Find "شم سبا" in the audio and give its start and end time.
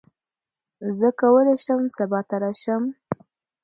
1.63-2.19